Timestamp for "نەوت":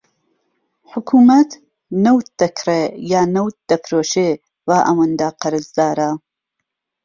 2.03-2.27, 3.37-3.55